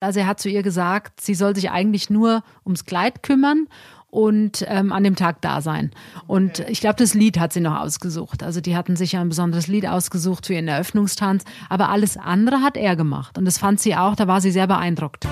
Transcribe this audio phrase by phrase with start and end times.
[0.00, 3.66] Also er hat zu ihr gesagt, sie soll sich eigentlich nur ums Kleid kümmern
[4.10, 5.90] und ähm, an dem Tag da sein.
[6.28, 6.70] Und okay.
[6.70, 8.44] ich glaube, das Lied hat sie noch ausgesucht.
[8.44, 11.42] Also die hatten sich ja ein besonderes Lied ausgesucht für ihren Eröffnungstanz.
[11.68, 13.38] Aber alles andere hat er gemacht.
[13.38, 15.26] Und das fand sie auch, da war sie sehr beeindruckt.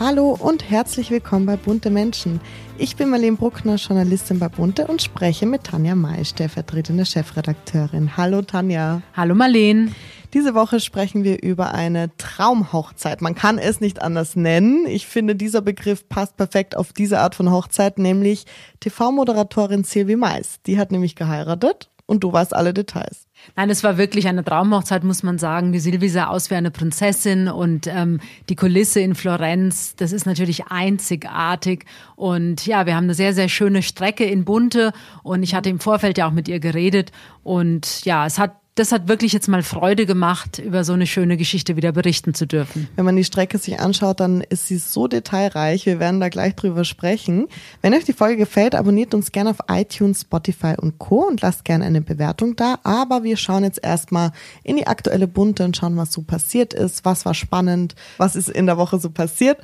[0.00, 2.40] Hallo und herzlich willkommen bei Bunte Menschen.
[2.78, 8.18] Ich bin Marlene Bruckner, Journalistin bei Bunte und spreche mit Tanja May, stellvertretende Chefredakteurin.
[8.18, 9.00] Hallo Tanja.
[9.14, 9.92] Hallo Marlene.
[10.34, 13.22] Diese Woche sprechen wir über eine Traumhochzeit.
[13.22, 14.86] Man kann es nicht anders nennen.
[14.86, 18.44] Ich finde, dieser Begriff passt perfekt auf diese Art von Hochzeit, nämlich
[18.80, 20.60] TV-Moderatorin Sylvie Mais.
[20.66, 23.25] Die hat nämlich geheiratet und du weißt alle Details.
[23.58, 25.72] Nein, es war wirklich eine Traumhochzeit, muss man sagen.
[25.72, 28.20] Die Silvia sah aus wie eine Prinzessin und ähm,
[28.50, 31.86] die Kulisse in Florenz, das ist natürlich einzigartig.
[32.16, 34.92] Und ja, wir haben eine sehr, sehr schöne Strecke in Bunte
[35.22, 38.92] und ich hatte im Vorfeld ja auch mit ihr geredet und ja, es hat das
[38.92, 42.88] hat wirklich jetzt mal Freude gemacht, über so eine schöne Geschichte wieder berichten zu dürfen.
[42.94, 45.86] Wenn man die Strecke sich anschaut, dann ist sie so detailreich.
[45.86, 47.48] Wir werden da gleich drüber sprechen.
[47.80, 51.26] Wenn euch die Folge gefällt, abonniert uns gerne auf iTunes, Spotify und Co.
[51.26, 52.78] und lasst gerne eine Bewertung da.
[52.82, 54.32] Aber wir schauen jetzt erstmal
[54.62, 58.50] in die aktuelle Bunte und schauen, was so passiert ist, was war spannend, was ist
[58.50, 59.56] in der Woche so passiert.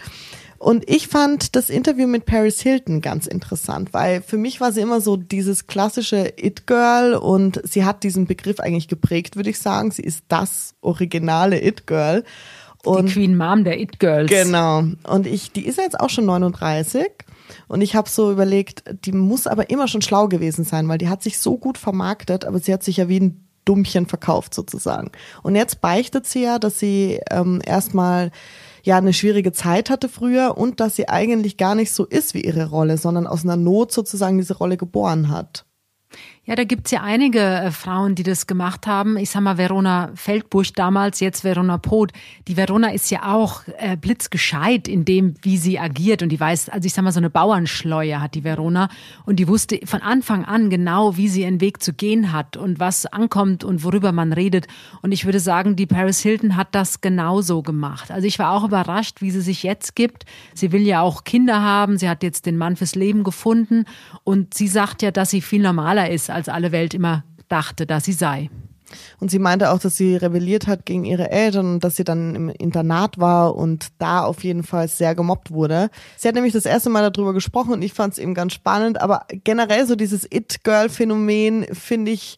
[0.63, 4.81] Und ich fand das Interview mit Paris Hilton ganz interessant, weil für mich war sie
[4.81, 9.91] immer so dieses klassische It-Girl und sie hat diesen Begriff eigentlich geprägt, würde ich sagen.
[9.91, 12.23] Sie ist das originale It-Girl.
[12.87, 14.31] Die Queen Mom der It-Girls.
[14.31, 14.85] Genau.
[15.03, 17.11] Und ich, die ist jetzt auch schon 39.
[17.67, 21.09] Und ich habe so überlegt, die muss aber immer schon schlau gewesen sein, weil die
[21.09, 25.11] hat sich so gut vermarktet, aber sie hat sich ja wie ein Dummchen verkauft sozusagen.
[25.43, 28.31] Und jetzt beichtet sie ja, dass sie ähm, erstmal
[28.83, 32.43] ja eine schwierige Zeit hatte früher und dass sie eigentlich gar nicht so ist wie
[32.43, 35.67] ihre Rolle, sondern aus einer Not sozusagen diese Rolle geboren hat.
[36.45, 39.17] Ja, da gibt's ja einige äh, Frauen, die das gemacht haben.
[39.17, 42.11] Ich sag mal, Verona Feldbusch damals, jetzt Verona Poth.
[42.49, 46.21] Die Verona ist ja auch äh, blitzgescheit in dem, wie sie agiert.
[46.21, 48.89] Und die weiß, also ich sag mal, so eine Bauernschleue hat die Verona.
[49.25, 52.81] Und die wusste von Anfang an genau, wie sie ihren Weg zu gehen hat und
[52.81, 54.67] was ankommt und worüber man redet.
[55.01, 58.11] Und ich würde sagen, die Paris Hilton hat das genauso gemacht.
[58.11, 60.25] Also ich war auch überrascht, wie sie sich jetzt gibt.
[60.55, 61.99] Sie will ja auch Kinder haben.
[61.99, 63.85] Sie hat jetzt den Mann fürs Leben gefunden.
[64.25, 68.05] Und sie sagt ja, dass sie viel normaler ist als alle Welt immer dachte, dass
[68.05, 68.51] sie sei.
[69.21, 72.35] Und sie meinte auch, dass sie rebelliert hat gegen ihre Eltern und dass sie dann
[72.35, 75.91] im Internat war und da auf jeden Fall sehr gemobbt wurde.
[76.17, 79.01] Sie hat nämlich das erste Mal darüber gesprochen und ich fand es eben ganz spannend.
[79.01, 82.37] Aber generell so dieses It-Girl-Phänomen finde ich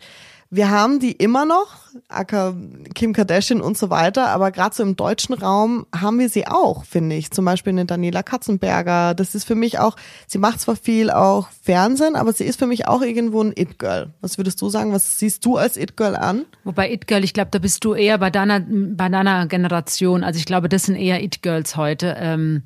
[0.55, 1.69] wir haben die immer noch,
[2.09, 2.55] Acker,
[2.95, 6.85] Kim Kardashian und so weiter, aber gerade so im deutschen Raum haben wir sie auch,
[6.85, 7.31] finde ich.
[7.33, 9.15] Zum Beispiel eine Daniela Katzenberger.
[9.15, 12.67] Das ist für mich auch, sie macht zwar viel auch Fernsehen, aber sie ist für
[12.67, 14.11] mich auch irgendwo ein It-Girl.
[14.21, 14.93] Was würdest du sagen?
[14.93, 16.45] Was siehst du als It-Girl an?
[16.63, 20.23] Wobei It-Girl, ich glaube, da bist du eher bei deiner, bei deiner Generation.
[20.23, 22.17] Also ich glaube, das sind eher It-Girls heute.
[22.19, 22.63] Ähm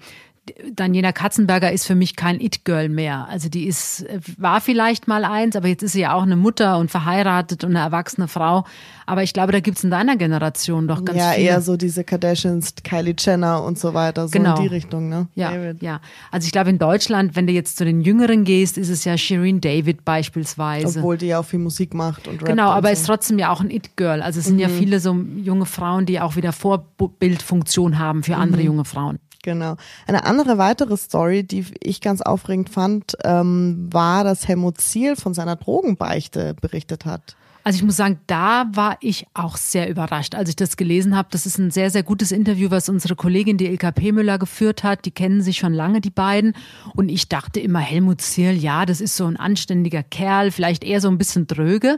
[0.73, 3.27] Daniela Katzenberger ist für mich kein It-Girl mehr.
[3.29, 4.05] Also die ist,
[4.37, 7.71] war vielleicht mal eins, aber jetzt ist sie ja auch eine Mutter und verheiratet und
[7.71, 8.65] eine erwachsene Frau.
[9.07, 11.47] Aber ich glaube, da gibt's in deiner Generation doch ganz ja, viele.
[11.47, 14.57] Ja, eher so diese Kardashians, Kylie Jenner und so weiter, so genau.
[14.57, 15.29] in die Richtung, ne?
[15.35, 15.83] Ja, David.
[15.83, 16.01] ja.
[16.31, 19.17] Also ich glaube, in Deutschland, wenn du jetzt zu den Jüngeren gehst, ist es ja
[19.17, 20.99] Shireen David beispielsweise.
[20.99, 22.93] Obwohl die ja auch viel Musik macht und rappt Genau, aber so.
[22.93, 24.21] ist trotzdem ja auch ein It-Girl.
[24.21, 24.61] Also es sind mhm.
[24.61, 28.67] ja viele so junge Frauen, die auch wieder Vorbildfunktion haben für andere mhm.
[28.67, 29.19] junge Frauen.
[29.49, 29.77] Genau.
[30.07, 35.33] Eine andere weitere Story, die ich ganz aufregend fand, ähm, war, dass Helmut Ziel von
[35.33, 37.35] seiner Drogenbeichte berichtet hat.
[37.65, 41.29] Also ich muss sagen, da war ich auch sehr überrascht, als ich das gelesen habe.
[41.31, 45.07] Das ist ein sehr, sehr gutes Interview, was unsere Kollegin, die Ilka Müller, geführt hat.
[45.07, 46.53] Die kennen sich schon lange, die beiden.
[46.95, 51.01] Und ich dachte immer, Helmut Ziel, ja, das ist so ein anständiger Kerl, vielleicht eher
[51.01, 51.97] so ein bisschen dröge.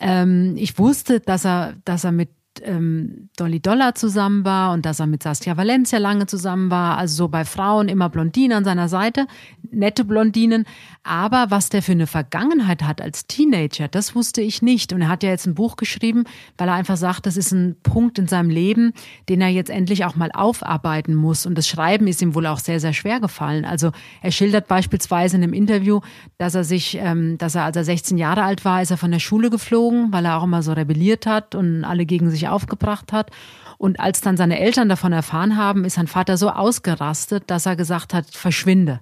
[0.00, 2.28] Ähm, ich wusste, dass er, dass er mit
[2.62, 6.98] ähm, Dolly Dollar zusammen war und dass er mit Saskia Valencia lange zusammen war.
[6.98, 9.26] Also so bei Frauen immer Blondinen an seiner Seite,
[9.70, 10.66] nette Blondinen.
[11.02, 14.92] Aber was der für eine Vergangenheit hat als Teenager, das wusste ich nicht.
[14.92, 16.24] Und er hat ja jetzt ein Buch geschrieben,
[16.58, 18.92] weil er einfach sagt, das ist ein Punkt in seinem Leben,
[19.28, 21.46] den er jetzt endlich auch mal aufarbeiten muss.
[21.46, 23.64] Und das Schreiben ist ihm wohl auch sehr, sehr schwer gefallen.
[23.64, 26.00] Also er schildert beispielsweise in einem Interview,
[26.38, 29.10] dass er sich, ähm, dass er als er 16 Jahre alt war, ist er von
[29.10, 33.12] der Schule geflogen, weil er auch immer so rebelliert hat und alle gegen sich aufgebracht
[33.12, 33.30] hat.
[33.78, 37.76] Und als dann seine Eltern davon erfahren haben, ist sein Vater so ausgerastet, dass er
[37.76, 39.00] gesagt hat, verschwinde.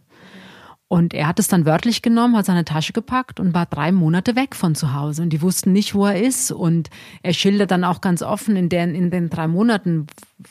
[0.92, 4.34] Und er hat es dann wörtlich genommen, hat seine Tasche gepackt und war drei Monate
[4.34, 5.22] weg von zu Hause.
[5.22, 6.50] Und die wussten nicht, wo er ist.
[6.50, 6.90] Und
[7.22, 10.08] er schildert dann auch ganz offen in den, in den drei Monaten,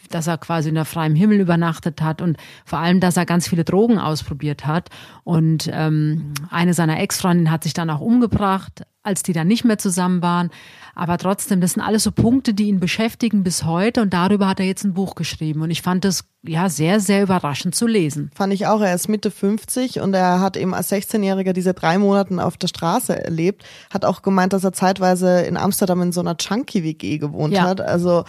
[0.10, 3.50] dass er quasi in der freien Himmel übernachtet hat und vor allem, dass er ganz
[3.50, 4.90] viele Drogen ausprobiert hat.
[5.26, 9.78] Und ähm, eine seiner Ex-Freundinnen hat sich dann auch umgebracht, als die dann nicht mehr
[9.78, 10.50] zusammen waren.
[10.96, 14.60] Aber trotzdem, das sind alles so Punkte, die ihn beschäftigen bis heute und darüber hat
[14.60, 15.62] er jetzt ein Buch geschrieben.
[15.62, 18.32] Und ich fand das ja sehr, sehr überraschend zu lesen.
[18.36, 18.82] Fand ich auch.
[18.82, 22.68] Er ist Mitte 50 und er hat eben als 16-Jähriger diese drei Monate auf der
[22.68, 23.64] Straße erlebt.
[23.94, 27.64] Hat auch gemeint, dass er zeitweise in Amsterdam in so einer Chunky-WG gewohnt ja.
[27.64, 27.82] hat.
[27.82, 28.26] Also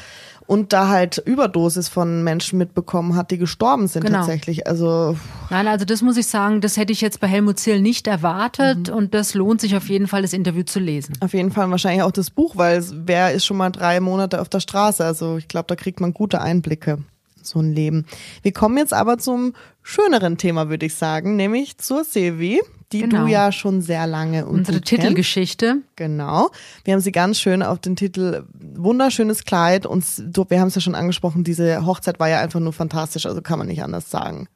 [0.51, 4.19] und da halt Überdosis von Menschen mitbekommen hat, die gestorben sind genau.
[4.19, 4.67] tatsächlich.
[4.67, 5.17] Also
[5.49, 8.89] Nein, also das muss ich sagen, das hätte ich jetzt bei Helmut Ziel nicht erwartet
[8.89, 8.95] mhm.
[8.95, 11.17] und das lohnt sich auf jeden Fall, das Interview zu lesen.
[11.21, 14.49] Auf jeden Fall wahrscheinlich auch das Buch, weil wer ist schon mal drei Monate auf
[14.49, 15.05] der Straße?
[15.05, 16.99] Also ich glaube, da kriegt man gute Einblicke
[17.41, 18.05] so ein Leben.
[18.43, 19.53] Wir kommen jetzt aber zum
[19.85, 22.61] schöneren Thema, würde ich sagen, nämlich zur Silvi,
[22.93, 23.25] die genau.
[23.25, 25.67] du ja schon sehr lange und unsere Titelgeschichte.
[25.67, 25.97] Kennst.
[25.97, 26.51] Genau.
[26.85, 30.05] Wir haben sie ganz schön auf den Titel wunderschönes Kleid und
[30.49, 33.59] wir haben es ja schon angesprochen, diese Hochzeit war ja einfach nur fantastisch, also kann
[33.59, 34.49] man nicht anders sagen.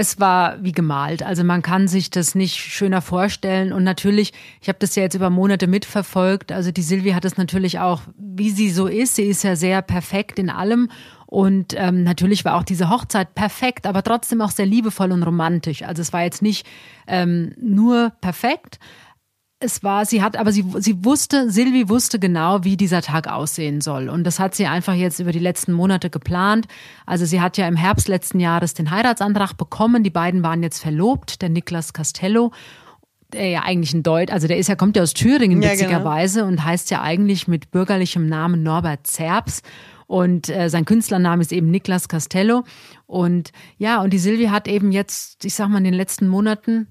[0.00, 1.24] Es war wie gemalt.
[1.24, 3.72] Also man kann sich das nicht schöner vorstellen.
[3.72, 6.52] Und natürlich, ich habe das ja jetzt über Monate mitverfolgt.
[6.52, 9.16] Also die Silvi hat es natürlich auch, wie sie so ist.
[9.16, 10.88] Sie ist ja sehr perfekt in allem.
[11.26, 15.82] Und ähm, natürlich war auch diese Hochzeit perfekt, aber trotzdem auch sehr liebevoll und romantisch.
[15.82, 16.64] Also es war jetzt nicht
[17.08, 18.78] ähm, nur perfekt.
[19.60, 23.80] Es war, sie hat, aber sie, sie wusste, Silvi wusste genau, wie dieser Tag aussehen
[23.80, 24.08] soll.
[24.08, 26.68] Und das hat sie einfach jetzt über die letzten Monate geplant.
[27.06, 30.04] Also sie hat ja im Herbst letzten Jahres den Heiratsantrag bekommen.
[30.04, 32.52] Die beiden waren jetzt verlobt, der Niklas Castello
[33.32, 35.80] der ja eigentlich ein Deut, also der ist ja, kommt ja aus Thüringen ja, genau.
[35.82, 36.50] witzigerweise genau.
[36.50, 39.62] und heißt ja eigentlich mit bürgerlichem Namen Norbert Zerbs.
[40.06, 42.64] Und äh, sein Künstlername ist eben Niklas Castello.
[43.06, 46.88] Und ja, und die Silvia hat eben jetzt, ich sag mal, in den letzten Monaten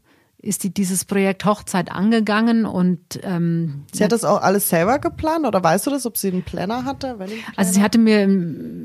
[0.48, 5.46] ist die dieses Projekt Hochzeit angegangen und ähm, sie hat das auch alles selber geplant
[5.46, 7.10] oder weißt du das, ob sie einen Planner hatte?
[7.10, 7.34] Einen Planner?
[7.58, 8.28] Also sie hatte mir,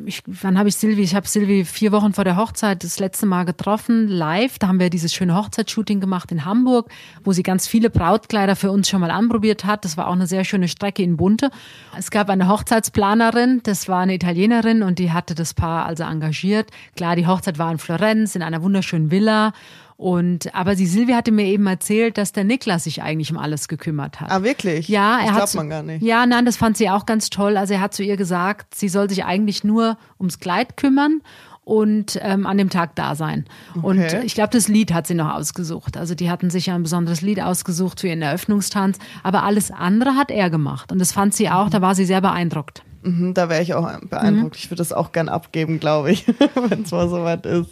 [0.07, 1.03] ich, wann habe ich Silvi?
[1.03, 4.59] Ich habe Silvi vier Wochen vor der Hochzeit das letzte Mal getroffen, live.
[4.59, 6.91] Da haben wir dieses schöne Hochzeitsshooting gemacht in Hamburg,
[7.23, 9.85] wo sie ganz viele Brautkleider für uns schon mal anprobiert hat.
[9.85, 11.51] Das war auch eine sehr schöne Strecke in Bunte.
[11.97, 16.71] Es gab eine Hochzeitsplanerin, das war eine Italienerin und die hatte das Paar also engagiert.
[16.97, 19.53] Klar, die Hochzeit war in Florenz in einer wunderschönen Villa
[20.03, 23.69] und aber die Silvia hatte mir eben erzählt, dass der Niklas sich eigentlich um alles
[23.69, 24.33] gekümmert hat.
[24.33, 24.89] Ah, wirklich?
[24.89, 25.55] Ja, er das hat.
[25.55, 26.03] man gar nicht.
[26.03, 27.57] Ja, nein, das fand sie auch ganz toll.
[27.57, 31.21] Also er hat zu ihr gesagt, sie soll sich eigentlich nur ums Kleid kümmern
[31.63, 33.45] und ähm, an dem Tag da sein.
[33.77, 33.87] Okay.
[33.87, 35.97] Und ich glaube, das Lied hat sie noch ausgesucht.
[35.97, 40.17] Also die hatten sich ja ein besonderes Lied ausgesucht für ihren Eröffnungstanz, aber alles andere
[40.17, 40.91] hat er gemacht.
[40.91, 42.83] Und das fand sie auch, da war sie sehr beeindruckt.
[43.03, 44.57] Mhm, da wäre ich auch beeindruckt.
[44.57, 44.59] Mhm.
[44.59, 46.27] Ich würde das auch gern abgeben, glaube ich,
[46.69, 47.71] wenn es mal soweit ist.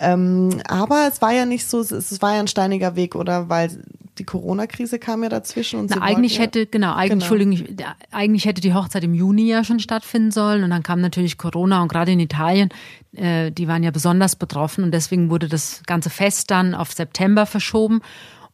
[0.00, 3.50] Ähm, aber es war ja nicht so, es war ja ein steiniger Weg, oder?
[3.50, 3.82] Weil
[4.18, 7.42] die Corona-Krise kam ja dazwischen und Na, eigentlich ja, hätte, genau, eigentlich, genau.
[7.42, 11.36] Entschuldigung, eigentlich hätte die Hochzeit im Juni ja schon stattfinden sollen und dann kam natürlich
[11.36, 12.70] Corona und gerade in Italien,
[13.14, 17.44] äh, die waren ja besonders betroffen und deswegen wurde das ganze Fest dann auf September
[17.44, 18.00] verschoben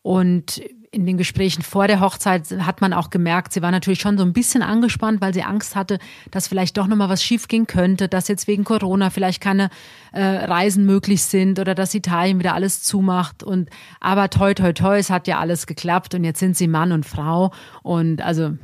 [0.03, 0.63] und
[0.97, 4.25] in den Gesprächen vor der Hochzeit hat man auch gemerkt, sie war natürlich schon so
[4.25, 5.99] ein bisschen angespannt, weil sie Angst hatte,
[6.31, 9.69] dass vielleicht doch nochmal was schiefgehen könnte, dass jetzt wegen Corona vielleicht keine
[10.13, 13.43] äh, Reisen möglich sind oder dass Italien wieder alles zumacht.
[13.43, 13.69] Und
[14.01, 17.05] aber toi toi toi, es hat ja alles geklappt und jetzt sind sie Mann und
[17.05, 17.53] Frau
[17.83, 18.57] und also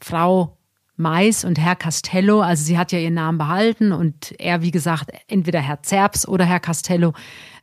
[0.00, 0.56] Frau
[0.96, 5.10] Mais und Herr Castello, also sie hat ja ihren Namen behalten und er, wie gesagt,
[5.26, 7.14] entweder Herr Zerbs oder Herr Castello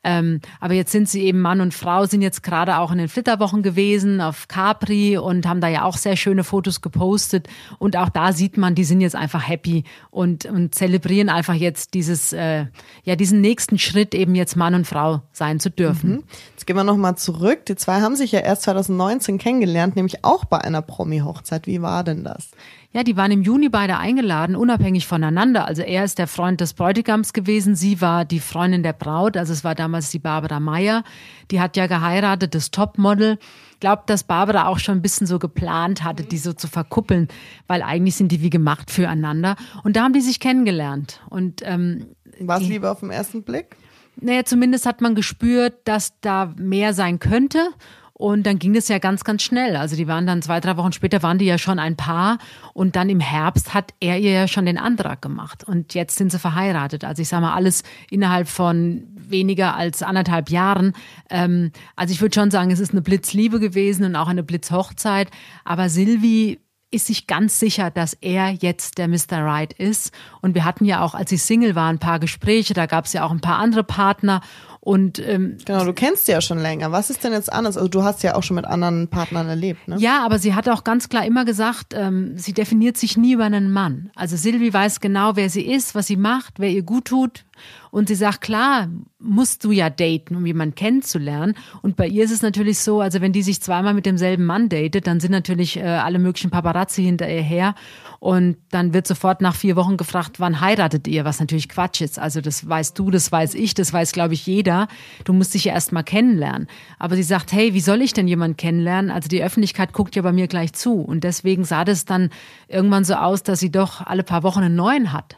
[0.07, 3.09] ähm, aber jetzt sind sie eben Mann und Frau, sind jetzt gerade auch in den
[3.09, 7.49] Flitterwochen gewesen auf Capri und haben da ja auch sehr schöne Fotos gepostet.
[7.77, 11.93] Und auch da sieht man, die sind jetzt einfach happy und, und zelebrieren einfach jetzt
[11.93, 12.67] dieses, äh,
[13.03, 16.11] ja, diesen nächsten Schritt, eben jetzt Mann und Frau sein zu dürfen.
[16.11, 16.23] Mhm.
[16.51, 17.65] Jetzt gehen wir nochmal zurück.
[17.65, 21.67] Die zwei haben sich ja erst 2019 kennengelernt, nämlich auch bei einer Promi-Hochzeit.
[21.67, 22.47] Wie war denn das?
[22.93, 25.65] Ja, die waren im Juni beide eingeladen, unabhängig voneinander.
[25.65, 29.35] Also er ist der Freund des Bräutigams gewesen, sie war die Freundin der Braut.
[29.35, 31.03] Also es war damals die Barbara Meyer.
[31.51, 33.37] Die hat ja geheiratet, das Topmodel.
[33.73, 37.27] Ich glaube, dass Barbara auch schon ein bisschen so geplant hatte, die so zu verkuppeln,
[37.67, 39.55] weil eigentlich sind die wie gemacht füreinander.
[39.83, 41.21] Und da haben die sich kennengelernt.
[41.29, 42.07] Und ähm,
[42.39, 43.75] war es lieber auf den ersten Blick?
[44.19, 47.69] Naja, zumindest hat man gespürt, dass da mehr sein könnte.
[48.13, 49.75] Und dann ging es ja ganz, ganz schnell.
[49.75, 52.39] Also die waren dann zwei, drei Wochen später waren die ja schon ein Paar.
[52.73, 55.63] Und dann im Herbst hat er ihr ja schon den Antrag gemacht.
[55.63, 57.03] Und jetzt sind sie verheiratet.
[57.03, 60.93] Also ich sage mal, alles innerhalb von weniger als anderthalb Jahren.
[61.29, 65.29] Ähm, also ich würde schon sagen, es ist eine Blitzliebe gewesen und auch eine Blitzhochzeit.
[65.63, 69.39] Aber Silvi ist sich ganz sicher, dass er jetzt der Mr.
[69.43, 70.13] Right ist.
[70.41, 73.13] Und wir hatten ja auch, als sie Single waren, ein paar Gespräche, da gab es
[73.13, 74.41] ja auch ein paar andere Partner.
[74.79, 76.93] Und ähm, genau, du kennst sie ja schon länger.
[76.93, 77.75] Was ist denn jetzt anders?
[77.75, 79.97] Also du hast ja auch schon mit anderen Partnern erlebt, ne?
[79.99, 83.43] Ja, aber sie hat auch ganz klar immer gesagt, ähm, sie definiert sich nie über
[83.43, 84.11] einen Mann.
[84.15, 87.43] Also Silvi weiß genau, wer sie ist, was sie macht, wer ihr gut tut.
[87.91, 88.87] Und sie sagt, klar,
[89.19, 91.55] musst du ja daten, um jemanden kennenzulernen.
[91.81, 94.69] Und bei ihr ist es natürlich so, also wenn die sich zweimal mit demselben Mann
[94.69, 97.75] datet, dann sind natürlich äh, alle möglichen Paparazzi hinter ihr her.
[98.19, 101.25] Und dann wird sofort nach vier Wochen gefragt, wann heiratet ihr?
[101.25, 102.19] Was natürlich Quatsch ist.
[102.19, 104.87] Also das weißt du, das weiß ich, das weiß, glaube ich, jeder.
[105.23, 106.67] Du musst dich ja erst mal kennenlernen.
[106.99, 109.11] Aber sie sagt, hey, wie soll ich denn jemanden kennenlernen?
[109.11, 111.01] Also die Öffentlichkeit guckt ja bei mir gleich zu.
[111.01, 112.29] Und deswegen sah das dann
[112.67, 115.37] irgendwann so aus, dass sie doch alle paar Wochen einen neuen hat.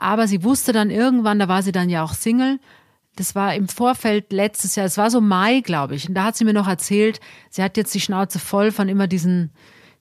[0.00, 2.58] Aber sie wusste dann irgendwann, da war sie dann ja auch Single,
[3.16, 6.08] das war im Vorfeld letztes Jahr, es war so Mai, glaube ich.
[6.08, 9.06] Und da hat sie mir noch erzählt, sie hat jetzt die Schnauze voll von immer
[9.06, 9.50] diesen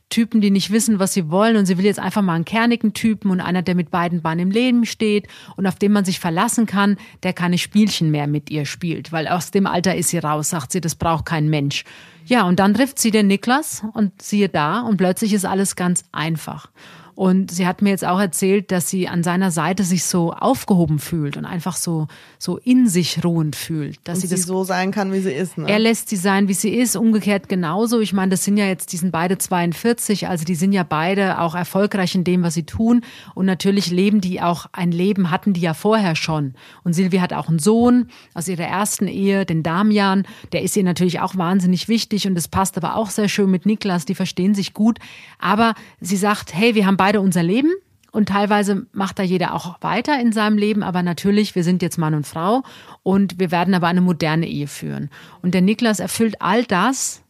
[0.07, 2.93] Typen, die nicht wissen, was sie wollen und sie will jetzt einfach mal einen kernigen
[2.93, 5.27] Typen und einer, der mit beiden Beinen im Leben steht
[5.57, 9.27] und auf den man sich verlassen kann, der keine Spielchen mehr mit ihr spielt, weil
[9.27, 11.83] aus dem Alter ist sie raus, sagt sie, das braucht kein Mensch.
[12.25, 16.05] Ja, und dann trifft sie den Niklas und siehe da und plötzlich ist alles ganz
[16.13, 16.69] einfach.
[17.19, 20.99] Und sie hat mir jetzt auch erzählt, dass sie an seiner Seite sich so aufgehoben
[20.99, 22.07] fühlt und einfach so,
[22.37, 23.99] so in sich ruhend fühlt.
[24.05, 25.57] Dass und sie, sie das, so sein kann, wie sie ist.
[25.57, 25.67] Ne?
[25.67, 27.99] Er lässt sie sein, wie sie ist, umgekehrt genauso.
[27.99, 31.41] Ich meine, das sind ja jetzt, die sind beide 42, also die sind ja beide
[31.41, 33.01] auch erfolgreich in dem, was sie tun.
[33.35, 36.53] Und natürlich leben die auch ein Leben, hatten die ja vorher schon.
[36.85, 40.23] Und Silvia hat auch einen Sohn aus ihrer ersten Ehe, den Damian.
[40.53, 43.65] Der ist ihr natürlich auch wahnsinnig wichtig und das passt aber auch sehr schön mit
[43.65, 44.05] Niklas.
[44.05, 44.99] Die verstehen sich gut.
[45.37, 47.71] Aber sie sagt, hey, wir haben beide beide unser Leben
[48.11, 51.97] und teilweise macht da jeder auch weiter in seinem Leben, aber natürlich, wir sind jetzt
[51.97, 52.61] Mann und Frau
[53.01, 55.09] und wir werden aber eine moderne Ehe führen.
[55.41, 57.23] Und der Niklas erfüllt all das,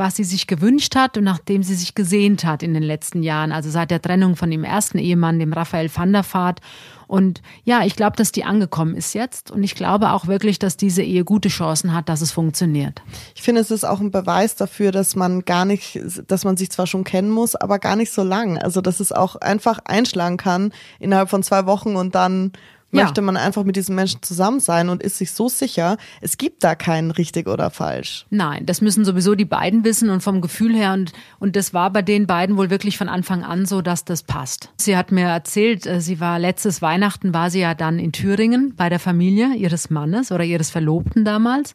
[0.00, 3.52] was sie sich gewünscht hat und nachdem sie sich gesehnt hat in den letzten Jahren,
[3.52, 6.60] also seit der Trennung von dem ersten Ehemann, dem Raphael van der Vaart.
[7.06, 10.78] Und ja, ich glaube, dass die angekommen ist jetzt und ich glaube auch wirklich, dass
[10.78, 13.02] diese Ehe gute Chancen hat, dass es funktioniert.
[13.34, 16.70] Ich finde, es ist auch ein Beweis dafür, dass man gar nicht, dass man sich
[16.70, 18.56] zwar schon kennen muss, aber gar nicht so lang.
[18.56, 22.52] Also, dass es auch einfach einschlagen kann innerhalb von zwei Wochen und dann
[22.90, 26.64] möchte man einfach mit diesem Menschen zusammen sein und ist sich so sicher, es gibt
[26.64, 28.26] da keinen richtig oder falsch.
[28.30, 31.90] Nein, das müssen sowieso die beiden wissen und vom Gefühl her und, und das war
[31.90, 34.70] bei den beiden wohl wirklich von Anfang an so, dass das passt.
[34.76, 38.74] Sie hat mir erzählt, äh, sie war letztes Weihnachten war sie ja dann in Thüringen
[38.76, 41.74] bei der Familie ihres Mannes oder ihres Verlobten damals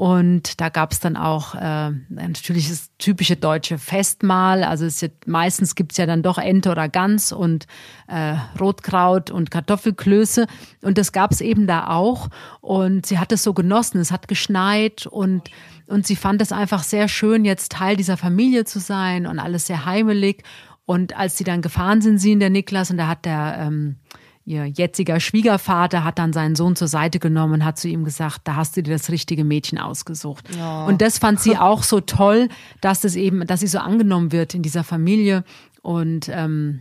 [0.00, 4.64] und da gab es dann auch äh, natürlich das typische deutsche Festmahl.
[4.64, 7.66] Also es ist, meistens gibt's ja dann doch Ente oder Gans und
[8.08, 10.46] äh, Rotkraut und Kartoffelklöße.
[10.80, 12.30] Und das gab's eben da auch.
[12.62, 14.00] Und sie hat es so genossen.
[14.00, 15.50] Es hat geschneit und,
[15.86, 19.66] und sie fand es einfach sehr schön, jetzt Teil dieser Familie zu sein und alles
[19.66, 20.44] sehr heimelig.
[20.86, 23.96] Und als sie dann gefahren sind, sie und der Niklas, und da hat der ähm,
[24.44, 28.40] ihr jetziger Schwiegervater hat dann seinen Sohn zur Seite genommen und hat zu ihm gesagt,
[28.44, 30.48] da hast du dir das richtige Mädchen ausgesucht.
[30.56, 30.86] Ja.
[30.86, 32.48] Und das fand sie auch so toll,
[32.80, 35.44] dass das eben, dass sie so angenommen wird in dieser Familie
[35.82, 36.80] und ähm,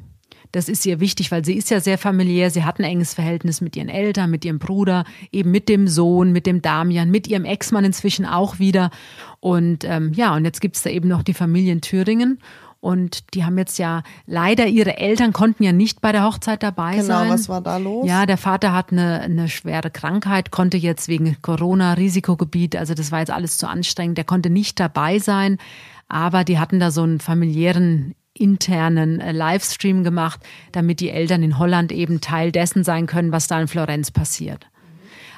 [0.51, 2.49] das ist ihr wichtig, weil sie ist ja sehr familiär.
[2.49, 6.31] Sie hat ein enges Verhältnis mit ihren Eltern, mit ihrem Bruder, eben mit dem Sohn,
[6.31, 8.89] mit dem Damian, mit ihrem Ex-Mann inzwischen auch wieder.
[9.39, 12.39] Und ähm, ja, und jetzt gibt's da eben noch die Familie in Thüringen.
[12.81, 16.91] Und die haben jetzt ja leider ihre Eltern konnten ja nicht bei der Hochzeit dabei
[16.91, 17.23] genau, sein.
[17.23, 18.07] Genau, was war da los?
[18.07, 23.11] Ja, der Vater hat eine, eine schwere Krankheit, konnte jetzt wegen Corona Risikogebiet, also das
[23.11, 25.57] war jetzt alles zu anstrengend, der konnte nicht dabei sein.
[26.07, 30.39] Aber die hatten da so einen familiären internen äh, Livestream gemacht,
[30.71, 34.67] damit die Eltern in Holland eben Teil dessen sein können, was da in Florenz passiert.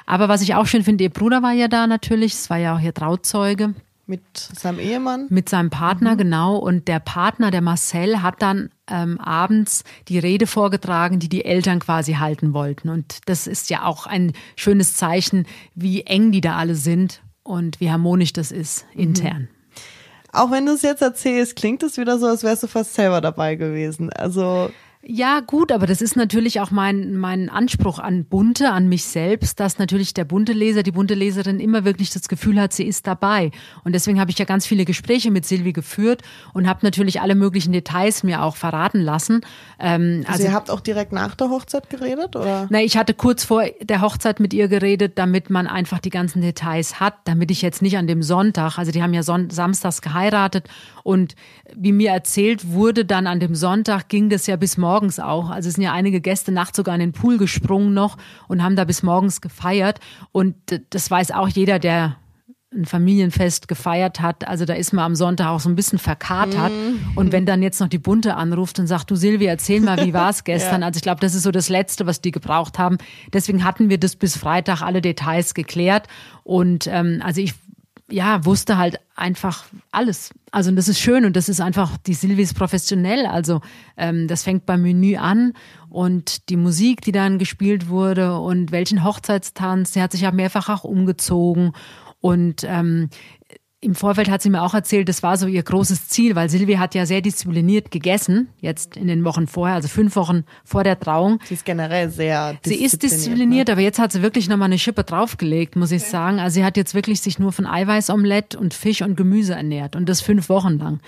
[0.06, 2.76] Aber was ich auch schön finde, ihr Bruder war ja da natürlich, es war ja
[2.76, 3.74] auch ihr Trauzeuge.
[4.12, 5.26] Mit seinem Ehemann?
[5.30, 6.18] Mit seinem Partner, mhm.
[6.18, 6.56] genau.
[6.56, 11.78] Und der Partner, der Marcel, hat dann ähm, abends die Rede vorgetragen, die die Eltern
[11.78, 12.90] quasi halten wollten.
[12.90, 17.80] Und das ist ja auch ein schönes Zeichen, wie eng die da alle sind und
[17.80, 19.00] wie harmonisch das ist mhm.
[19.00, 19.40] intern.
[19.40, 19.48] Mhm.
[20.34, 23.22] Auch wenn du es jetzt erzählst, klingt es wieder so, als wärst du fast selber
[23.22, 24.12] dabei gewesen.
[24.12, 24.70] Also
[25.04, 29.58] ja, gut, aber das ist natürlich auch mein, mein Anspruch an Bunte, an mich selbst,
[29.58, 33.08] dass natürlich der bunte Leser, die bunte Leserin immer wirklich das Gefühl hat, sie ist
[33.08, 33.50] dabei.
[33.82, 36.22] Und deswegen habe ich ja ganz viele Gespräche mit Silvi geführt
[36.54, 39.40] und habe natürlich alle möglichen Details mir auch verraten lassen.
[39.80, 42.68] Ähm, also, also ihr habt auch direkt nach der Hochzeit geredet, oder?
[42.70, 46.42] Na, ich hatte kurz vor der Hochzeit mit ihr geredet, damit man einfach die ganzen
[46.42, 50.00] Details hat, damit ich jetzt nicht an dem Sonntag, also die haben ja Son samstags
[50.00, 50.68] geheiratet
[51.02, 51.34] und
[51.74, 55.48] wie mir erzählt wurde, dann an dem Sonntag ging das ja bis morgen morgens auch.
[55.48, 58.76] Also es sind ja einige Gäste nachts sogar in den Pool gesprungen noch und haben
[58.76, 60.00] da bis morgens gefeiert.
[60.32, 60.54] Und
[60.90, 62.16] das weiß auch jeder, der
[62.74, 64.46] ein Familienfest gefeiert hat.
[64.46, 66.72] Also da ist man am Sonntag auch so ein bisschen verkatert.
[66.72, 67.18] Mm.
[67.18, 70.12] Und wenn dann jetzt noch die Bunte anruft und sagt, du Silvia, erzähl mal, wie
[70.12, 70.82] war es gestern?
[70.82, 70.86] ja.
[70.86, 72.98] Also ich glaube, das ist so das Letzte, was die gebraucht haben.
[73.32, 76.06] Deswegen hatten wir das bis Freitag alle Details geklärt.
[76.44, 77.54] Und ähm, also ich
[78.12, 80.30] ja, wusste halt einfach alles.
[80.50, 83.26] Also das ist schön und das ist einfach, die Silvi ist professionell.
[83.26, 83.60] Also
[83.96, 85.54] ähm, das fängt beim Menü an
[85.88, 90.68] und die Musik, die dann gespielt wurde und welchen Hochzeitstanz, sie hat sich ja mehrfach
[90.68, 91.72] auch umgezogen
[92.20, 93.08] und ähm,
[93.84, 96.78] im Vorfeld hat sie mir auch erzählt, das war so ihr großes Ziel, weil Silvia
[96.78, 100.98] hat ja sehr diszipliniert gegessen, jetzt in den Wochen vorher, also fünf Wochen vor der
[101.00, 101.40] Trauung.
[101.44, 102.80] Sie ist generell sehr diszipliniert.
[102.80, 103.72] Sie ist diszipliniert, ne?
[103.72, 106.38] aber jetzt hat sie wirklich nochmal eine Schippe draufgelegt, muss ich sagen.
[106.38, 110.08] Also sie hat jetzt wirklich sich nur von Eiweißomelett und Fisch und Gemüse ernährt und
[110.08, 111.00] das fünf Wochen lang.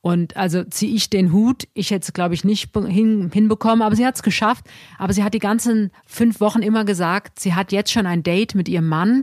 [0.00, 1.68] Und also ziehe ich den Hut.
[1.74, 4.64] Ich hätte es, glaube ich, nicht hin, hinbekommen, aber sie hat es geschafft.
[4.98, 8.56] Aber sie hat die ganzen fünf Wochen immer gesagt, sie hat jetzt schon ein Date
[8.56, 9.22] mit ihrem Mann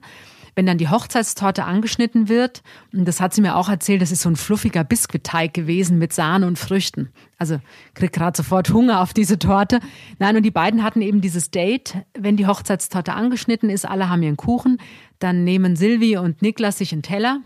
[0.55, 4.21] wenn dann die Hochzeitstorte angeschnitten wird, und das hat sie mir auch erzählt, das ist
[4.21, 7.09] so ein fluffiger Biskuitteig gewesen mit Sahne und Früchten.
[7.37, 7.59] Also
[7.93, 9.79] krieg gerade sofort Hunger auf diese Torte.
[10.19, 14.23] Nein, und die beiden hatten eben dieses Date, wenn die Hochzeitstorte angeschnitten ist, alle haben
[14.23, 14.77] ihren Kuchen,
[15.19, 17.41] dann nehmen Silvi und Niklas sich einen Teller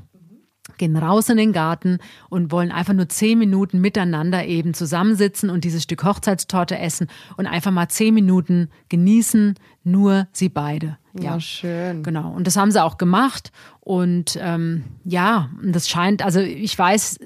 [0.78, 5.64] gehen raus in den Garten und wollen einfach nur zehn Minuten miteinander eben zusammensitzen und
[5.64, 7.08] dieses Stück Hochzeitstorte essen
[7.38, 10.98] und einfach mal zehn Minuten genießen, nur sie beide.
[11.14, 12.04] Ja, ja schön.
[12.04, 12.32] Genau.
[12.32, 13.52] Und das haben sie auch gemacht.
[13.80, 17.20] Und ähm, ja, das scheint, also ich weiß,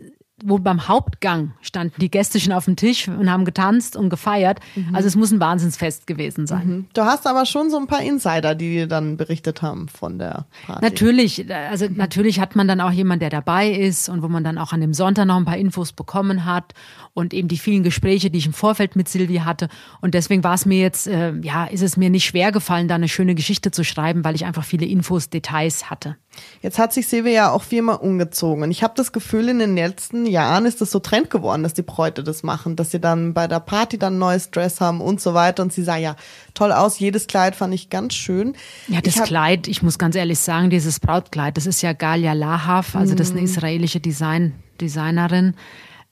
[0.44, 4.60] wo beim Hauptgang standen die Gäste schon auf dem Tisch und haben getanzt und gefeiert.
[4.76, 4.96] Mhm.
[4.96, 6.68] Also es muss ein Wahnsinnsfest gewesen sein.
[6.68, 6.86] Mhm.
[6.94, 10.46] Du hast aber schon so ein paar Insider, die dir dann berichtet haben von der
[10.66, 10.84] Party.
[10.84, 11.98] Natürlich, also mhm.
[11.98, 14.82] natürlich hat man dann auch jemand, der dabei ist und wo man dann auch an
[14.82, 16.74] dem Sonntag noch ein paar Infos bekommen hat
[17.14, 19.68] und eben die vielen Gespräche, die ich im Vorfeld mit Silvi hatte.
[20.02, 22.96] Und deswegen war es mir jetzt, äh, ja, ist es mir nicht schwer gefallen, da
[22.96, 26.16] eine schöne Geschichte zu schreiben, weil ich einfach viele Infos, Details hatte.
[26.62, 28.64] Jetzt hat sich Silvia ja auch viermal umgezogen.
[28.64, 31.74] Und ich habe das Gefühl, in den letzten Jahren ist das so Trend geworden, dass
[31.74, 35.02] die Bräute das machen, dass sie dann bei der Party dann ein neues Dress haben
[35.02, 35.64] und so weiter.
[35.64, 36.16] Und sie sah ja
[36.54, 37.00] toll aus.
[37.00, 38.56] Jedes Kleid fand ich ganz schön.
[38.88, 42.34] Ja, das ich Kleid, ich muss ganz ehrlich sagen, dieses Brautkleid, das ist ja Galia
[42.34, 43.48] Lahav, also das ist eine mhm.
[43.48, 45.56] israelische Design, Designerin.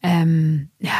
[0.02, 0.92] Ähm, ja,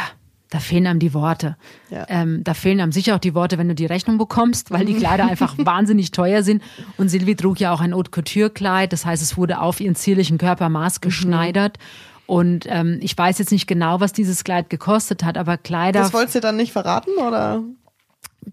[0.50, 1.56] da fehlen einem die Worte.
[1.90, 2.06] Ja.
[2.08, 4.94] Ähm, da fehlen einem sicher auch die Worte, wenn du die Rechnung bekommst, weil die
[4.94, 6.62] Kleider einfach wahnsinnig teuer sind.
[6.96, 9.94] Und Sylvie trug ja auch ein Haute Couture Kleid, das heißt, es wurde auf ihren
[9.94, 11.00] zierlichen Körpermaß mhm.
[11.02, 11.78] geschneidert.
[11.78, 12.10] Mhm.
[12.26, 16.00] Und ähm, ich weiß jetzt nicht genau, was dieses Kleid gekostet hat, aber Kleider.
[16.00, 17.62] Das wolltest du dann nicht verraten, oder?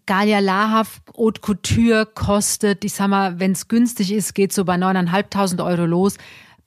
[0.06, 4.76] Galia Lahav Haute Couture kostet, ich sag mal, wenn es günstig ist, geht so bei
[4.76, 6.18] 9.500 Euro los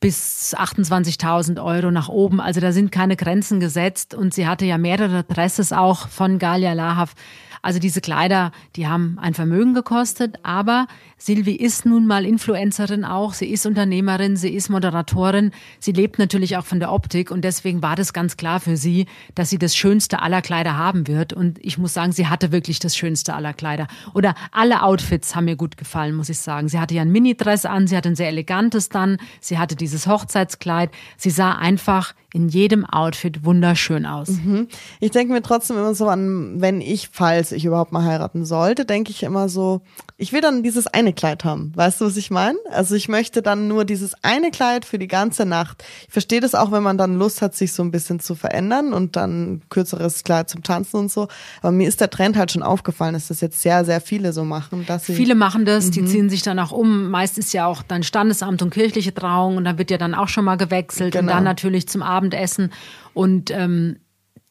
[0.00, 2.40] bis 28.000 Euro nach oben.
[2.40, 4.14] Also da sind keine Grenzen gesetzt.
[4.14, 7.14] Und sie hatte ja mehrere Dresses auch von Galia Lahav.
[7.62, 10.86] Also diese Kleider, die haben ein Vermögen gekostet, aber
[11.22, 16.56] Silvi ist nun mal Influencerin auch, sie ist Unternehmerin, sie ist Moderatorin, sie lebt natürlich
[16.56, 19.04] auch von der Optik und deswegen war das ganz klar für sie,
[19.34, 22.78] dass sie das schönste aller Kleider haben wird und ich muss sagen, sie hatte wirklich
[22.78, 26.68] das schönste aller Kleider oder alle Outfits haben mir gut gefallen, muss ich sagen.
[26.68, 30.06] Sie hatte ja ein Minidress an, sie hatte ein sehr elegantes dann, sie hatte dieses
[30.06, 34.28] Hochzeitskleid, sie sah einfach in jedem Outfit wunderschön aus.
[34.28, 34.68] Mhm.
[35.00, 38.84] Ich denke mir trotzdem immer so an, wenn ich, falls ich überhaupt mal heiraten sollte,
[38.84, 39.82] denke ich immer so,
[40.20, 41.72] ich will dann dieses eine Kleid haben.
[41.74, 42.58] Weißt du, was ich meine?
[42.70, 45.82] Also ich möchte dann nur dieses eine Kleid für die ganze Nacht.
[46.06, 48.92] Ich verstehe das auch, wenn man dann Lust hat, sich so ein bisschen zu verändern
[48.92, 51.28] und dann kürzeres Kleid zum Tanzen und so.
[51.62, 54.44] Aber mir ist der Trend halt schon aufgefallen, dass das jetzt sehr, sehr viele so
[54.44, 54.84] machen.
[54.86, 55.90] Dass sie viele machen das, mhm.
[55.92, 57.08] die ziehen sich dann auch um.
[57.08, 60.28] Meist ist ja auch dann Standesamt und kirchliche Trauung und dann wird ja dann auch
[60.28, 61.22] schon mal gewechselt genau.
[61.22, 62.72] und dann natürlich zum Abendessen.
[63.14, 63.96] Und ähm,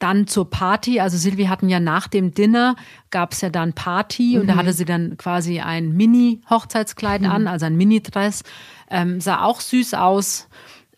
[0.00, 0.98] dann zur Party.
[0.98, 2.74] Also Silvi hatten ja nach dem Dinner
[3.10, 4.40] gab es ja dann Party mhm.
[4.40, 4.58] und da mhm.
[4.58, 7.30] hatte sie dann quasi ein Mini-Hochzeitskleid mhm.
[7.30, 8.42] an, also ein Mini-Dress.
[8.90, 10.48] Ähm, sah auch süß aus.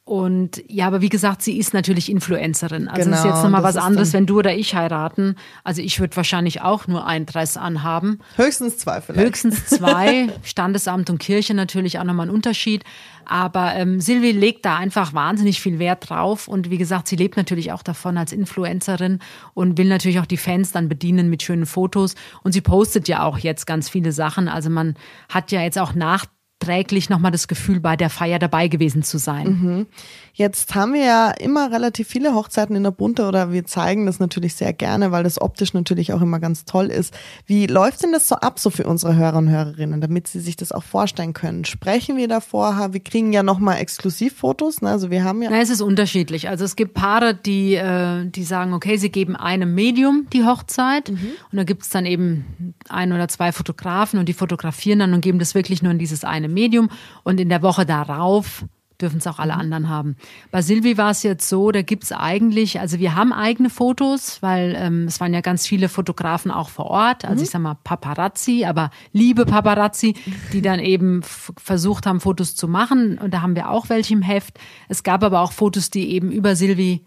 [0.04, 2.88] Und ja, aber wie gesagt, sie ist natürlich Influencerin.
[2.88, 5.36] Also genau, ist jetzt nochmal was anderes, wenn du oder ich heiraten.
[5.62, 8.18] Also ich würde wahrscheinlich auch nur ein Dress anhaben.
[8.34, 9.28] Höchstens zwei vielleicht.
[9.28, 10.28] Höchstens zwei.
[10.42, 12.82] Standesamt und Kirche natürlich auch nochmal ein Unterschied.
[13.26, 16.48] Aber ähm, Silvi legt da einfach wahnsinnig viel Wert drauf.
[16.48, 19.20] Und wie gesagt, sie lebt natürlich auch davon als Influencerin
[19.54, 22.16] und will natürlich auch die Fans dann bedienen mit schönen Fotos.
[22.42, 24.48] Und sie postet ja auch jetzt ganz viele Sachen.
[24.48, 24.96] Also man
[25.28, 26.26] hat ja jetzt auch nach
[26.62, 29.46] nachträglich nochmal das Gefühl, bei der Feier dabei gewesen zu sein.
[29.46, 29.86] Mhm.
[30.34, 34.18] Jetzt haben wir ja immer relativ viele Hochzeiten in der Bunte oder wir zeigen das
[34.18, 37.12] natürlich sehr gerne, weil das optisch natürlich auch immer ganz toll ist.
[37.44, 40.56] Wie läuft denn das so ab, so für unsere Hörer und Hörerinnen, damit sie sich
[40.56, 41.66] das auch vorstellen können?
[41.66, 42.92] Sprechen wir davor?
[42.92, 44.88] Wir kriegen ja nochmal Exklusivfotos, ne?
[44.88, 45.50] also wir haben ja...
[45.50, 46.48] Na, es ist unterschiedlich.
[46.48, 51.10] Also es gibt Paare, die, äh, die sagen, okay, sie geben einem Medium die Hochzeit
[51.10, 51.32] mhm.
[51.50, 55.20] und da gibt es dann eben ein oder zwei Fotografen und die fotografieren dann und
[55.20, 56.88] geben das wirklich nur in dieses eine Medium.
[57.24, 58.64] Und in der Woche darauf
[59.02, 60.16] dürfen es auch alle anderen haben.
[60.50, 64.74] Bei Silvi war es jetzt so, da gibt's eigentlich, also wir haben eigene Fotos, weil
[64.78, 68.64] ähm, es waren ja ganz viele Fotografen auch vor Ort, also ich sag mal Paparazzi,
[68.64, 70.14] aber liebe Paparazzi,
[70.52, 73.18] die dann eben versucht haben, Fotos zu machen.
[73.18, 74.58] Und da haben wir auch welche im Heft.
[74.88, 77.04] Es gab aber auch Fotos, die eben über Silvi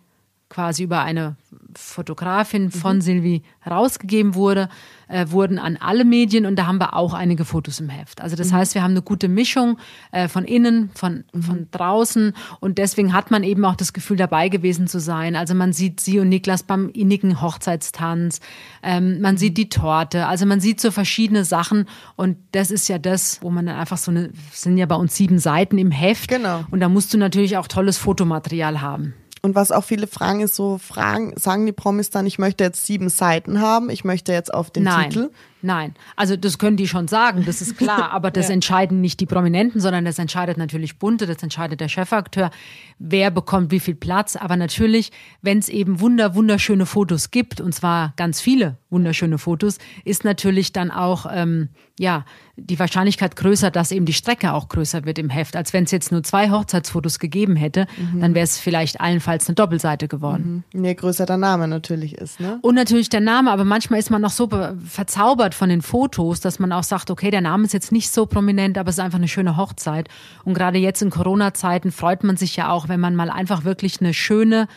[0.49, 1.35] quasi über eine
[1.75, 3.01] Fotografin von mhm.
[3.01, 4.69] Silvi rausgegeben wurde,
[5.07, 8.21] äh, wurden an alle Medien und da haben wir auch einige Fotos im Heft.
[8.21, 8.55] Also das mhm.
[8.55, 9.77] heißt, wir haben eine gute Mischung
[10.11, 11.41] äh, von innen, von, mhm.
[11.41, 15.35] von draußen und deswegen hat man eben auch das Gefühl, dabei gewesen zu sein.
[15.35, 18.39] Also man sieht sie und Niklas beim innigen Hochzeitstanz,
[18.83, 22.99] ähm, man sieht die Torte, also man sieht so verschiedene Sachen und das ist ja
[22.99, 26.29] das, wo man dann einfach so eine, sind ja bei uns sieben Seiten im Heft
[26.29, 26.63] genau.
[26.71, 29.13] und da musst du natürlich auch tolles Fotomaterial haben.
[29.45, 32.83] Und was auch viele fragen, ist so, fragen, sagen die Promis dann, ich möchte jetzt
[32.83, 35.11] sieben Seiten haben, ich möchte jetzt auf den Nein.
[35.11, 35.29] Titel.
[35.65, 38.53] Nein, also das können die schon sagen, das ist klar, aber das ja.
[38.53, 42.51] entscheiden nicht die Prominenten, sondern das entscheidet natürlich Bunte, das entscheidet der Chefakteur,
[42.99, 44.35] wer bekommt wie viel Platz.
[44.35, 49.79] Aber natürlich, wenn es eben wunder, wunderschöne Fotos gibt, und zwar ganz viele wunderschöne Fotos,
[50.03, 52.25] ist natürlich dann auch ähm, ja
[52.57, 55.91] die Wahrscheinlichkeit größer, dass eben die Strecke auch größer wird im Heft, als wenn es
[55.91, 58.21] jetzt nur zwei Hochzeitsfotos gegeben hätte, mhm.
[58.21, 60.63] dann wäre es vielleicht allenfalls eine Doppelseite geworden.
[60.73, 60.85] Mhm.
[60.85, 62.59] Je größer der Name natürlich ist, ne?
[62.61, 64.49] Und natürlich der Name, aber manchmal ist man noch so
[64.85, 68.25] verzaubert von den Fotos, dass man auch sagt, okay, der Name ist jetzt nicht so
[68.25, 70.09] prominent, aber es ist einfach eine schöne Hochzeit.
[70.43, 73.99] Und gerade jetzt in Corona-Zeiten freut man sich ja auch, wenn man mal einfach wirklich
[73.99, 74.67] eine schöne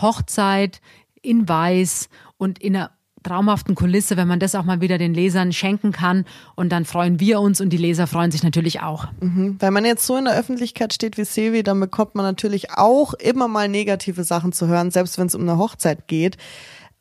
[0.00, 0.80] Hochzeit
[1.22, 2.90] in Weiß und in einer
[3.24, 6.24] traumhaften Kulisse, wenn man das auch mal wieder den Lesern schenken kann.
[6.54, 9.08] Und dann freuen wir uns und die Leser freuen sich natürlich auch.
[9.20, 9.56] Mhm.
[9.58, 13.14] Wenn man jetzt so in der Öffentlichkeit steht wie Silvi, dann bekommt man natürlich auch
[13.14, 16.36] immer mal negative Sachen zu hören, selbst wenn es um eine Hochzeit geht.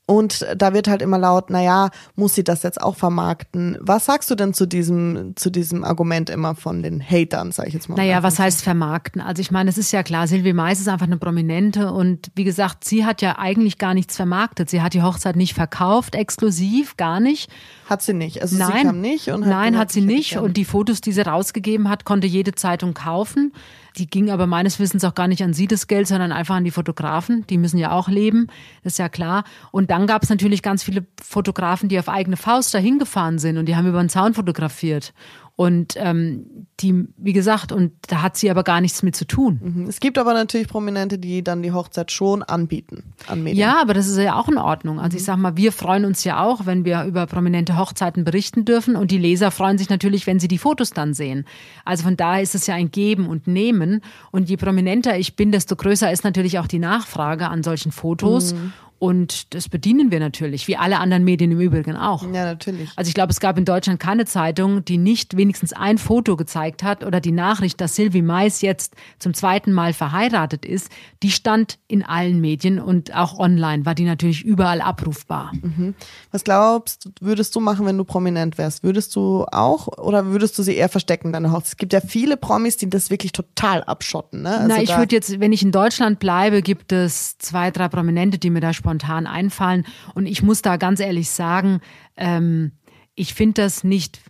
[0.05, 3.77] Und da wird halt immer laut, naja, muss sie das jetzt auch vermarkten?
[3.79, 7.73] Was sagst du denn zu diesem, zu diesem Argument immer von den Hatern, sag ich
[7.73, 7.95] jetzt mal?
[7.95, 9.21] Naja, was heißt vermarkten?
[9.21, 12.43] Also ich meine, es ist ja klar, Silvi Mais ist einfach eine Prominente und wie
[12.43, 14.69] gesagt, sie hat ja eigentlich gar nichts vermarktet.
[14.69, 17.49] Sie hat die Hochzeit nicht verkauft, exklusiv, gar nicht.
[17.89, 18.41] Hat sie nicht.
[18.41, 20.35] Also nein, sie kam nicht und hat Nein, hat sie nicht.
[20.35, 23.53] Und die Fotos, die sie rausgegeben hat, konnte jede Zeitung kaufen.
[23.97, 26.63] Die ging aber meines Wissens auch gar nicht an sie das Geld, sondern einfach an
[26.63, 27.45] die Fotografen.
[27.47, 28.47] Die müssen ja auch leben,
[28.83, 29.43] ist ja klar.
[29.71, 33.57] Und dann gab es natürlich ganz viele Fotografen, die auf eigene Faust dahin gefahren sind
[33.57, 35.13] und die haben über den Zaun fotografiert.
[35.55, 39.61] Und ähm, die, wie gesagt, und da hat sie aber gar nichts mit zu tun.
[39.63, 39.85] Mhm.
[39.87, 43.59] Es gibt aber natürlich Prominente, die dann die Hochzeit schon anbieten an Medien.
[43.59, 44.99] Ja, aber das ist ja auch in Ordnung.
[44.99, 45.27] Also ich mhm.
[45.27, 49.11] sag mal, wir freuen uns ja auch, wenn wir über prominente Hochzeiten berichten dürfen und
[49.11, 51.45] die Leser freuen sich natürlich, wenn sie die Fotos dann sehen.
[51.85, 54.01] Also von daher ist es ja ein Geben und Nehmen.
[54.31, 58.55] Und je prominenter ich bin, desto größer ist natürlich auch die Nachfrage an solchen Fotos.
[58.55, 58.73] Mhm.
[59.03, 62.23] Und das bedienen wir natürlich, wie alle anderen Medien im Übrigen auch.
[62.23, 62.89] Ja, natürlich.
[62.95, 66.83] Also ich glaube, es gab in Deutschland keine Zeitung, die nicht wenigstens ein Foto gezeigt
[66.83, 70.89] hat oder die Nachricht, dass Sylvie Mais jetzt zum zweiten Mal verheiratet ist,
[71.21, 75.51] die stand in allen Medien und auch online war die natürlich überall abrufbar.
[75.61, 75.95] Mhm.
[76.31, 78.83] Was glaubst du, würdest du machen, wenn du prominent wärst?
[78.83, 81.73] Würdest du auch oder würdest du sie eher verstecken, deine Hochzeit?
[81.73, 84.43] Es gibt ja viele Promis, die das wirklich total abschotten.
[84.43, 84.51] Ne?
[84.51, 88.39] Also Na, ich würde jetzt, wenn ich in Deutschland bleibe, gibt es zwei, drei Prominente,
[88.39, 89.85] die mir da spontan spontan einfallen.
[90.13, 91.79] Und ich muss da ganz ehrlich sagen,
[92.15, 92.71] ähm,
[93.15, 94.21] ich finde das nicht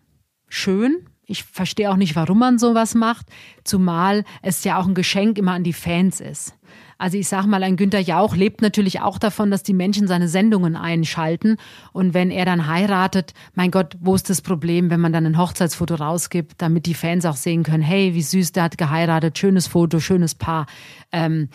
[0.48, 1.08] schön.
[1.26, 3.28] Ich verstehe auch nicht, warum man sowas macht,
[3.64, 6.54] zumal es ja auch ein Geschenk immer an die Fans ist.
[6.98, 10.28] Also ich sage mal, ein Günter Jauch lebt natürlich auch davon, dass die Menschen seine
[10.28, 11.58] Sendungen einschalten.
[11.92, 15.38] Und wenn er dann heiratet, mein Gott, wo ist das Problem, wenn man dann ein
[15.38, 19.68] Hochzeitsfoto rausgibt, damit die Fans auch sehen können, hey, wie süß, der hat geheiratet, schönes
[19.68, 20.68] Foto, schönes Paar.
[21.12, 21.50] Ähm,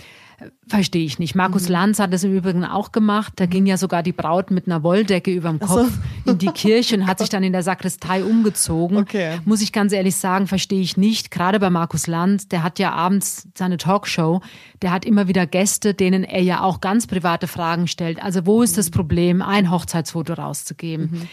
[0.68, 1.34] Verstehe ich nicht.
[1.34, 1.72] Markus mhm.
[1.72, 3.32] Lanz hat das im Übrigen auch gemacht.
[3.36, 5.90] Da ging ja sogar die Braut mit einer Wolldecke überm Kopf
[6.24, 6.30] so.
[6.30, 8.98] in die Kirche und hat sich dann in der Sakristei umgezogen.
[8.98, 9.40] Okay.
[9.44, 11.32] Muss ich ganz ehrlich sagen, verstehe ich nicht.
[11.32, 14.40] Gerade bei Markus Lanz, der hat ja abends seine Talkshow.
[14.80, 18.22] Der hat immer wieder Gäste, denen er ja auch ganz private Fragen stellt.
[18.22, 21.10] Also wo ist das Problem, ein Hochzeitsfoto rauszugeben?
[21.10, 21.28] Mhm.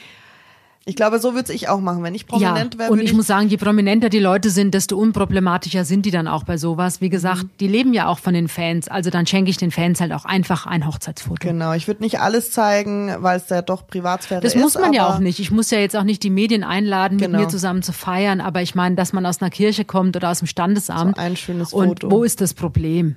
[0.88, 2.92] Ich glaube, so würde ich auch machen, wenn ich prominent ja, wäre.
[2.92, 6.28] Und ich, ich, muss sagen, je prominenter die Leute sind, desto unproblematischer sind die dann
[6.28, 7.02] auch bei sowas.
[7.02, 7.50] Wie gesagt, mhm.
[7.60, 8.88] die leben ja auch von den Fans.
[8.88, 11.48] Also dann schenke ich den Fans halt auch einfach ein Hochzeitsfoto.
[11.48, 14.62] Genau, ich würde nicht alles zeigen, weil es ja doch Privatsphäre das ist.
[14.62, 15.40] Das muss man ja auch nicht.
[15.40, 17.40] Ich muss ja jetzt auch nicht die Medien einladen, genau.
[17.40, 18.40] mit mir zusammen zu feiern.
[18.40, 21.16] Aber ich meine, dass man aus einer Kirche kommt oder aus dem Standesamt.
[21.16, 22.06] So ein schönes Foto.
[22.06, 23.16] Und wo ist das Problem?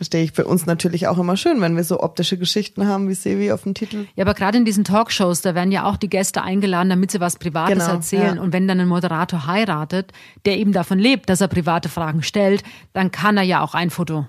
[0.00, 3.12] Verstehe ich für uns natürlich auch immer schön, wenn wir so optische Geschichten haben wie
[3.12, 4.06] Sevi auf dem Titel.
[4.16, 7.20] Ja, aber gerade in diesen Talkshows, da werden ja auch die Gäste eingeladen, damit sie
[7.20, 8.36] was Privates genau, erzählen.
[8.36, 8.42] Ja.
[8.42, 10.14] Und wenn dann ein Moderator heiratet,
[10.46, 12.62] der eben davon lebt, dass er private Fragen stellt,
[12.94, 14.26] dann kann er ja auch ein Foto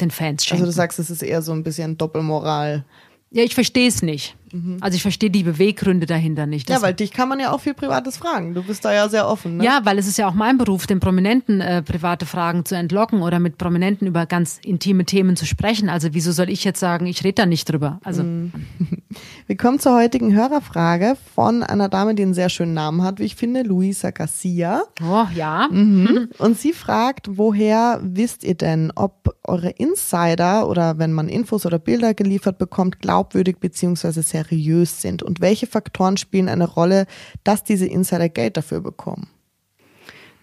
[0.00, 0.64] den Fans schenken.
[0.64, 2.84] Also du sagst, es ist eher so ein bisschen Doppelmoral.
[3.30, 4.34] Ja, ich verstehe es nicht.
[4.52, 4.78] Mhm.
[4.80, 6.70] Also ich verstehe die Beweggründe dahinter nicht.
[6.70, 8.54] Ja, weil dich kann man ja auch viel Privates fragen.
[8.54, 9.58] Du bist da ja sehr offen.
[9.58, 9.64] Ne?
[9.64, 13.22] Ja, weil es ist ja auch mein Beruf, den Prominenten äh, private Fragen zu entlocken
[13.22, 15.88] oder mit Prominenten über ganz intime Themen zu sprechen.
[15.88, 18.00] Also wieso soll ich jetzt sagen, ich rede da nicht drüber?
[18.04, 18.52] Also mhm.
[19.46, 23.24] Wir kommen zur heutigen Hörerfrage von einer Dame, die einen sehr schönen Namen hat, wie
[23.24, 24.82] ich finde, Luisa Garcia.
[25.02, 25.68] Oh ja.
[25.70, 26.28] Mhm.
[26.38, 31.78] Und sie fragt, woher wisst ihr denn, ob eure Insider oder wenn man Infos oder
[31.78, 34.22] Bilder geliefert bekommt, glaubwürdig bzw.
[34.48, 35.22] seriös sind?
[35.22, 37.06] Und welche Faktoren spielen eine Rolle,
[37.44, 39.28] dass diese Insider Geld dafür bekommen?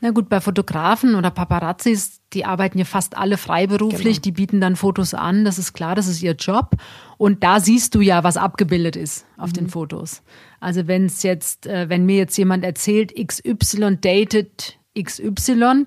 [0.02, 4.22] Na gut, bei Fotografen oder Paparazzis, die arbeiten ja fast alle freiberuflich, genau.
[4.22, 6.72] die bieten dann Fotos an, das ist klar, das ist ihr Job.
[7.18, 9.54] Und da siehst du ja, was abgebildet ist auf mhm.
[9.54, 10.22] den Fotos.
[10.60, 15.86] Also wenn es jetzt, äh, wenn mir jetzt jemand erzählt, XY dated XY,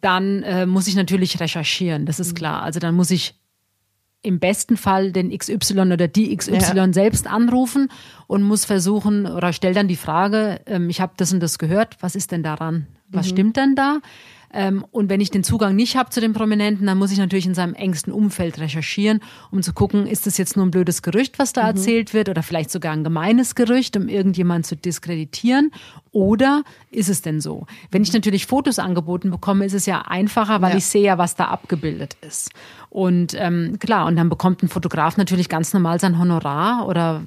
[0.00, 2.36] dann äh, muss ich natürlich recherchieren, das ist mhm.
[2.36, 2.62] klar.
[2.62, 3.34] Also dann muss ich
[4.26, 6.92] im besten Fall den XY oder die XY ja.
[6.92, 7.90] selbst anrufen
[8.26, 11.96] und muss versuchen oder stell dann die Frage, ähm, ich habe das und das gehört,
[12.00, 12.86] was ist denn daran?
[13.08, 13.30] Was mhm.
[13.30, 14.00] stimmt denn da?
[14.56, 17.44] Ähm, und wenn ich den Zugang nicht habe zu den Prominenten, dann muss ich natürlich
[17.44, 21.38] in seinem engsten Umfeld recherchieren, um zu gucken, ist das jetzt nur ein blödes Gerücht,
[21.38, 21.68] was da mhm.
[21.68, 25.72] erzählt wird, oder vielleicht sogar ein gemeines Gerücht, um irgendjemand zu diskreditieren,
[26.10, 27.66] oder ist es denn so?
[27.90, 30.78] Wenn ich natürlich Fotos angeboten bekomme, ist es ja einfacher, weil ja.
[30.78, 32.50] ich sehe ja, was da abgebildet ist.
[32.88, 37.22] Und ähm, klar, und dann bekommt ein Fotograf natürlich ganz normal sein Honorar oder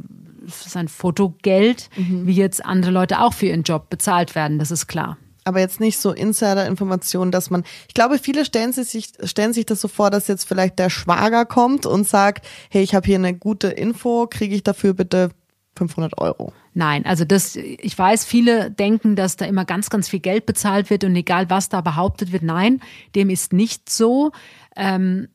[0.47, 2.25] sein Fotogeld, mhm.
[2.25, 5.17] wie jetzt andere Leute auch für ihren Job bezahlt werden, das ist klar
[5.49, 9.81] aber jetzt nicht so Insider-Informationen, dass man, ich glaube, viele stellen sich, stellen sich das
[9.81, 13.35] so vor, dass jetzt vielleicht der Schwager kommt und sagt, hey, ich habe hier eine
[13.35, 15.31] gute Info, kriege ich dafür bitte
[15.75, 16.53] 500 Euro.
[16.73, 20.89] Nein, also das, ich weiß, viele denken, dass da immer ganz, ganz viel Geld bezahlt
[20.89, 22.81] wird und egal was da behauptet wird, nein,
[23.15, 24.31] dem ist nicht so.
[24.75, 25.27] Ähm,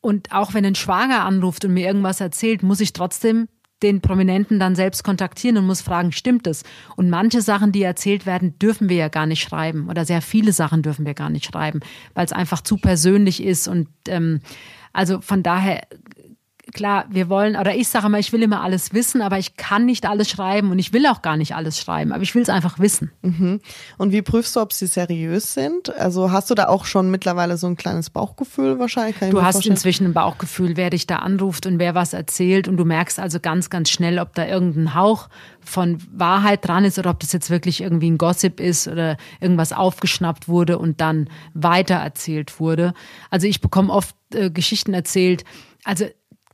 [0.00, 3.48] und auch wenn ein Schwager anruft und mir irgendwas erzählt, muss ich trotzdem
[3.82, 6.64] den Prominenten dann selbst kontaktieren und muss fragen, stimmt es?
[6.96, 10.52] Und manche Sachen, die erzählt werden, dürfen wir ja gar nicht schreiben oder sehr viele
[10.52, 11.80] Sachen dürfen wir gar nicht schreiben,
[12.14, 14.40] weil es einfach zu persönlich ist und ähm,
[14.92, 15.82] also von daher
[16.72, 19.86] klar, wir wollen, oder ich sage immer, ich will immer alles wissen, aber ich kann
[19.86, 22.48] nicht alles schreiben und ich will auch gar nicht alles schreiben, aber ich will es
[22.48, 23.10] einfach wissen.
[23.22, 23.60] Mhm.
[23.98, 25.94] Und wie prüfst du, ob sie seriös sind?
[25.96, 29.16] Also hast du da auch schon mittlerweile so ein kleines Bauchgefühl wahrscheinlich?
[29.18, 29.74] du hast vorstellen?
[29.74, 33.40] inzwischen ein Bauchgefühl, wer dich da anruft und wer was erzählt und du merkst also
[33.40, 35.28] ganz, ganz schnell, ob da irgendein Hauch
[35.60, 39.72] von Wahrheit dran ist oder ob das jetzt wirklich irgendwie ein Gossip ist oder irgendwas
[39.72, 42.94] aufgeschnappt wurde und dann weitererzählt wurde.
[43.30, 45.44] Also ich bekomme oft äh, Geschichten erzählt,
[45.84, 46.06] also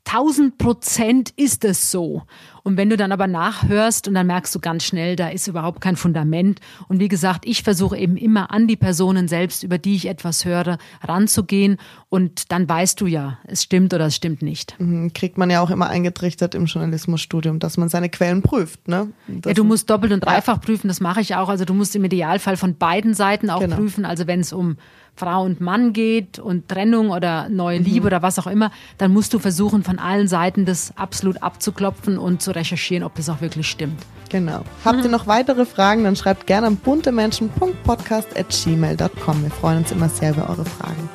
[0.06, 2.22] 1000 Prozent ist es so.
[2.66, 5.80] Und wenn du dann aber nachhörst und dann merkst du ganz schnell, da ist überhaupt
[5.80, 6.58] kein Fundament.
[6.88, 10.44] Und wie gesagt, ich versuche eben immer an die Personen selbst, über die ich etwas
[10.44, 11.76] höre, ranzugehen.
[12.08, 14.74] Und dann weißt du ja, es stimmt oder es stimmt nicht.
[14.80, 18.88] Mhm, kriegt man ja auch immer eingetrichtert im Journalismusstudium, dass man seine Quellen prüft.
[18.88, 19.12] Ne?
[19.44, 21.48] ja, du musst doppelt und dreifach prüfen, das mache ich auch.
[21.48, 23.76] Also du musst im Idealfall von beiden Seiten auch genau.
[23.76, 24.04] prüfen.
[24.04, 24.76] Also wenn es um
[25.16, 28.06] Frau und Mann geht und Trennung oder neue Liebe mhm.
[28.06, 32.42] oder was auch immer, dann musst du versuchen, von allen Seiten das absolut abzuklopfen und
[32.42, 34.02] zu recherchieren, ob das auch wirklich stimmt.
[34.28, 34.62] Genau.
[34.84, 39.42] Habt ihr noch weitere Fragen, dann schreibt gerne an buntemenschen.podcast.gmail.com.
[39.42, 41.08] Wir freuen uns immer sehr über eure Fragen.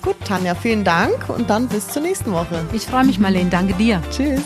[0.00, 2.64] Gut, Tanja, vielen Dank und dann bis zur nächsten Woche.
[2.72, 3.50] Ich freue mich, Marlene.
[3.50, 4.00] Danke dir.
[4.10, 4.40] Tschüss.